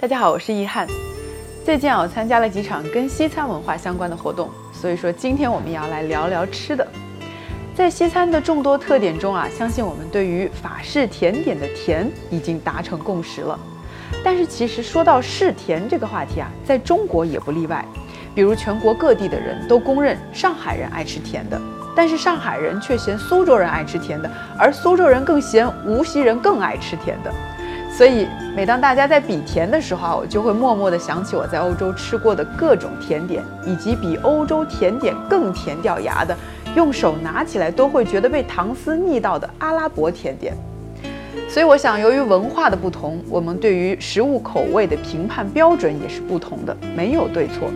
[0.00, 0.86] 大家好，我是易翰。
[1.62, 6.88] 最近啊，我参加了几场跟西餐文化相关的活动，所以说今天我们也要来聊聊吃的。
[7.74, 13.60] 在西餐的众多特点中啊，相信我们对于法式甜点的甜已经达成共识了。
[14.24, 17.84] 但是其实说到嗜甜这个话题啊，在中国也不例外。
[18.34, 21.60] 比如全国各地的人都公认上海人爱吃甜的，
[21.94, 27.30] 但是上海人却嫌苏州人爱吃甜的，而苏州人更嫌无锡人更爱吃甜的。
[28.00, 36.34] 所以每当大家在比甜的时候啊，我就会默默地想起我在欧洲吃过的各种甜点，以及比欧洲甜点更甜掉牙的，
[36.74, 40.56] 用手拿起来都会觉得被糖丝腻到的阿拉伯甜点。
[41.46, 47.70] 所以我想，由于文化的不同，我们对于食物口味的评判标准也是不同的，没有对错。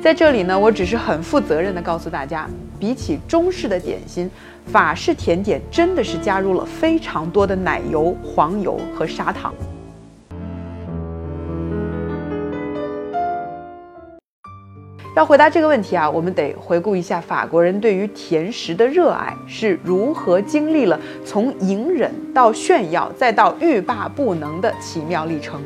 [0.00, 2.48] 在这里呢，我只是很负责任地告诉大家，
[2.80, 4.28] 比起中式的点心，
[4.66, 9.54] 法式甜点真的是加入了非常多的奶油、黄油和砂糖。
[15.16, 25.60] 要回答这个问题啊，我们得回顾一下法国人对于甜食的热爱是如何经历了从隐忍到炫耀再到欲罢不能的奇妙历程。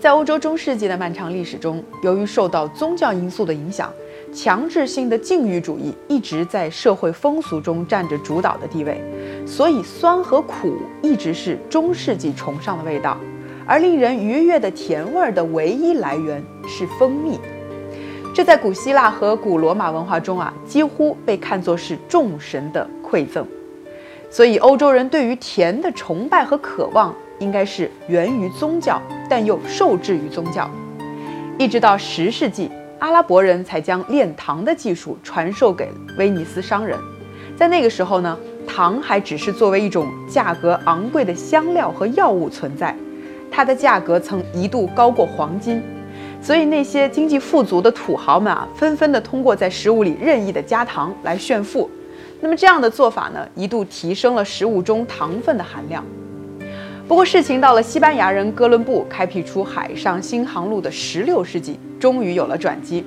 [0.00, 3.92] 在欧洲中世纪的漫长历史中，由于受到宗教因素的影响，
[4.34, 9.00] 强制性的禁欲主义一直在社会风俗中占着主导的地位，
[9.46, 13.16] 所以酸和苦一直是中世纪崇尚的味道，
[13.64, 17.38] 而令人愉悦的甜味儿的唯一来源是蜂蜜。
[18.34, 23.46] 这在古希腊和古罗马文化中啊，几乎被看作是众神的馈赠，
[24.28, 27.14] 所以欧洲人对于甜的崇拜和渴望。
[27.40, 30.70] 应该是源于宗教，但又受制于宗教，
[31.58, 36.98] 一直到十世纪，阿拉伯人才将炼糖的技术传授给威尼斯商人。
[37.56, 42.96] 在那个时候呢，糖还只是作为一种价格昂贵的香料和药物存在，
[43.50, 45.82] 它的价格曾一度高过黄金，
[46.42, 51.88] 所以那些经济富足的土豪们啊，纷纷的通过在食物里任意的加糖来炫富。
[52.40, 56.04] 那么这样的做法呢，一度提升了食物中糖分的含量。
[57.06, 63.02] 不过，事情到了西班牙人哥伦布开辟出海上新航路的十六世纪，终于有了转机。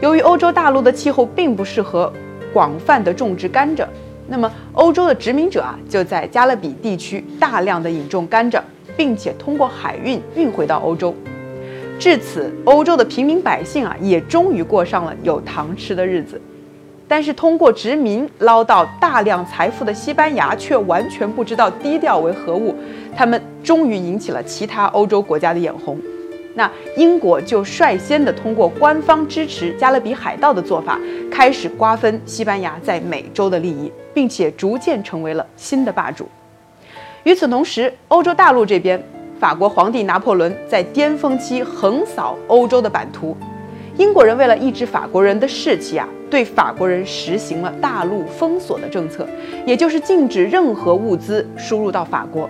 [0.00, 2.10] 由于欧洲大陆的气候并不适合
[2.54, 3.84] 广泛的种植甘蔗，
[4.26, 8.62] 那么欧洲的殖民者啊，就在加勒比地区大量的引种甘蔗，
[8.96, 11.14] 并且通过海运运回到欧洲。
[11.98, 16.40] 至此，欧洲的平民百姓啊，也终于过上了有糖吃的日子。
[17.06, 22.74] 但是，通过殖民捞到大量财富的西班牙却完全不知道低调为何物，
[23.14, 25.98] 他们终于引起了其他欧洲国家的眼红。
[26.54, 30.98] 那英国就率先的通过官方支持加勒比海盗的做法，
[31.30, 36.28] 开始瓜分西班牙在美洲的利益，并且逐渐成为了新的霸主。
[37.24, 39.02] 与此同时，欧洲大陆这边，
[39.40, 43.36] 法国皇帝拿破仑在巅峰期横扫欧洲的版图。
[43.96, 49.26] 英国人为了抑制法国人的士气啊，对法国人实行了大陆封锁的政策，
[49.64, 52.48] 也就是禁止任何物资输入到法国。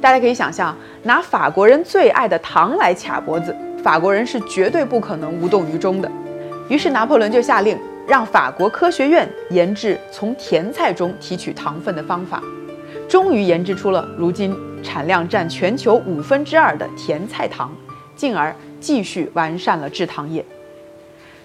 [0.00, 6.10] 大家可以想象，拿法国人最爱的糖来卡脖子，法国人是绝对不可能无动于衷的。
[6.68, 12.42] 于是拿破仑就下令，让法国科学院研制从甜菜中提取糖分的方法，
[13.08, 17.74] 终于研制出了如今产量占全球五分之二的甜菜糖，
[18.14, 18.54] 进而。
[18.80, 20.44] 继续完善了制糖业，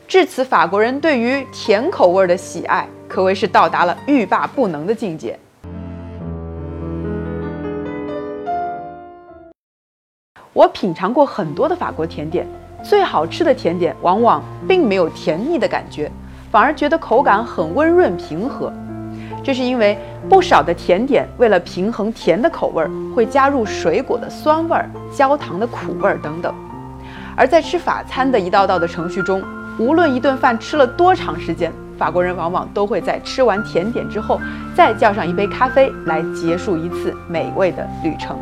[0.07, 5.35] 至此，法国人对于甜口味的喜爱可谓是到达了欲罢不能的境界。
[10.53, 12.47] 我品尝过很多的法国甜点，
[12.83, 16.11] 最好吃的甜点往往并没有甜腻的感觉，
[16.51, 18.71] 反而觉得口感很温润平和。
[19.43, 19.97] 这是因为
[20.29, 24.77] 不少的甜点为了平衡甜的口味，会加入水果的酸味、
[25.11, 26.53] 焦糖的苦味等等。
[27.35, 29.43] 而在吃法餐的一道道的程序中，
[29.79, 34.39] 无论一顿饭吃了多长时间，法国人往往都会在吃完甜点之后，
[34.75, 38.37] 再叫上一杯咖啡来结束一次美味的旅程，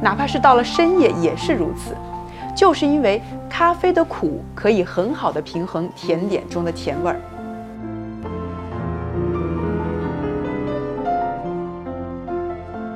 [0.00, 1.94] 哪怕是到了深夜也是如此，
[2.54, 7.16] 就是因为咖啡的苦可以很好的平衡甜点中的甜味儿。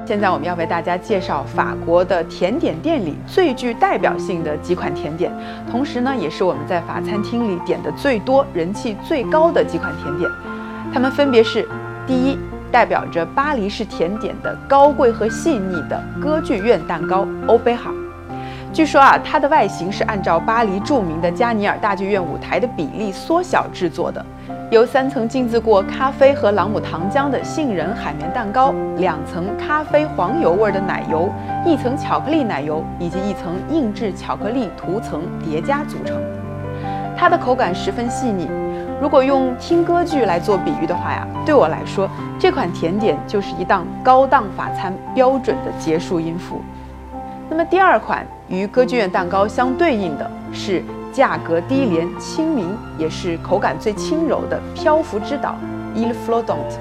[0.06, 5.32] 现在我们要为大家介绍法国的甜点店里最具代表性的几款甜点，
[5.70, 10.28] 同时呢，也是我们在法餐厅里点的最多、人气最高的几款甜点。
[10.92, 11.68] 它们分别是：
[12.08, 12.36] 第一，
[12.70, 17.26] 代表着巴黎式甜点的高贵和细腻的歌剧院蛋糕。
[17.46, 17.90] 欧贝哈，
[18.72, 24.24] 据说啊，它的外形是按照巴黎著名的加尼尔大剧院舞台的比例缩小制作的，
[24.70, 31.28] 由三层浸渍过咖啡和朗姆糖浆的杏仁海绵蛋糕，两层咖啡黄油味的奶油，
[31.66, 36.16] 一层巧克力奶油以及一层硬质巧克力涂层叠加组成。
[37.16, 38.48] 它的口感十分细腻。
[39.00, 42.08] 如果用听歌剧来做比喻的话呀，对我来说，
[42.38, 46.60] 这款甜点就是一档高档法餐标准的结束音符。
[47.48, 52.68] 那么第二款与歌剧院蛋糕相对应的是价格低廉、亲民，
[52.98, 55.56] 也是口感最轻柔的漂浮之岛
[55.94, 56.78] Il Flottant。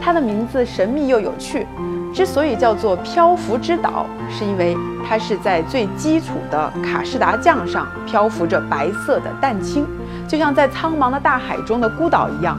[0.00, 1.66] 它的名字神秘又有趣。
[2.12, 4.76] 之所以叫做漂浮之岛，是因为
[5.08, 9.86] 它是在最基础的卡士达酱上漂浮着白色的蛋清，
[10.26, 12.58] 就像在苍茫的大海中的孤岛一样。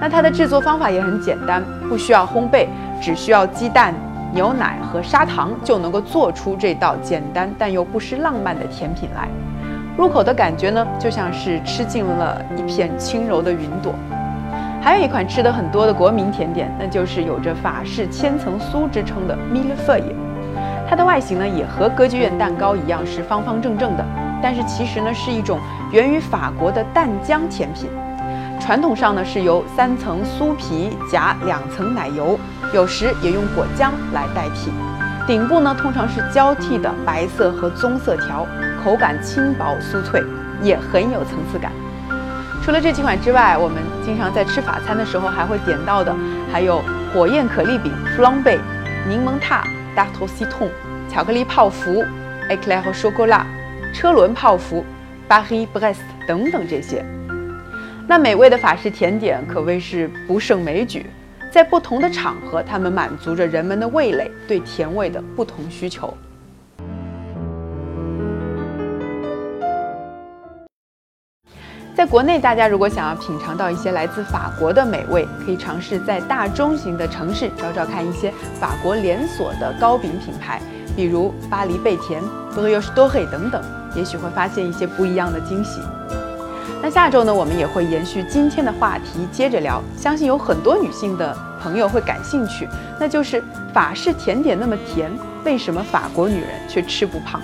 [0.00, 2.66] 那它的制作方法也很简单，不需要烘焙，
[3.00, 3.94] 只需要鸡蛋。
[4.34, 9.28] 牛奶和砂糖就能够做出这道简单但又不失浪漫的甜品来。
[9.96, 13.94] 入口的感觉呢，就像是吃进了一片轻柔的云朵。
[14.86, 20.14] 还有一款吃的很多的国民甜点，那就是有着法式千层酥之称的 m i l l e f e u。
[20.88, 24.06] 它的外形呢，也和歌剧院蛋糕一样是方方正正的，
[24.40, 25.58] 但是其实呢，是一种
[25.90, 27.90] 源于法国的蛋浆甜品。
[28.60, 32.38] 传统上呢，是由三层酥皮夹两层奶油。
[32.72, 34.70] 有时也用果浆来代替，
[35.26, 38.46] 顶部呢通常是交替的白色和棕色条，
[38.84, 40.22] 口感轻薄酥脆，
[40.62, 41.72] 也很有层次感。
[42.62, 46.14] 除了这几款之外，我们经常在吃法餐的时候还会点到的，
[46.52, 46.80] 还有
[47.12, 48.56] 火焰可丽饼 （flambe）、
[49.08, 49.64] 柠檬塔
[49.96, 50.70] （tarte citron）、
[51.10, 52.04] 巧克力泡芙
[52.48, 53.42] （eclair chocolat）、
[53.92, 54.84] 车轮泡芙
[55.26, 57.04] b a r i Brest） 等等这些。
[58.06, 61.06] 那美味的法式甜点可谓是不胜枚举。
[61.50, 66.16] 在不同的场合，它们满足着人们的味蕾对甜味的不同需求。
[71.96, 80.60] 在国内，大家如果想要品尝到一些来自法国的美味，可以尝试在大中型的城市找找看一些法国连锁的糕饼品牌，
[80.94, 82.22] 比如巴黎贝甜、
[82.54, 83.64] Brioche Dorée 等等，
[83.94, 85.80] 也许会发现一些不一样的惊喜。
[86.82, 89.82] 那下周呢，我们也会延续今天的话题，接着聊。
[89.96, 92.68] 相信有很多女性的朋友会感兴趣，
[93.00, 93.42] 那就是
[93.72, 95.10] 法式甜点那么甜，
[95.46, 97.40] 为什么法国女人却吃不胖？